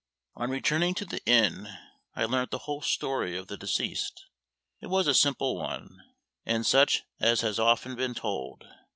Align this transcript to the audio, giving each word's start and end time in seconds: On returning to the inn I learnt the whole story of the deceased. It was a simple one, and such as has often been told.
On 0.35 0.49
returning 0.49 0.95
to 0.95 1.05
the 1.05 1.23
inn 1.27 1.67
I 2.15 2.25
learnt 2.25 2.49
the 2.49 2.57
whole 2.65 2.81
story 2.81 3.37
of 3.37 3.45
the 3.49 3.55
deceased. 3.55 4.25
It 4.79 4.87
was 4.87 5.05
a 5.05 5.13
simple 5.13 5.57
one, 5.59 5.99
and 6.43 6.65
such 6.65 7.03
as 7.19 7.41
has 7.41 7.59
often 7.59 7.95
been 7.95 8.15
told. 8.15 8.65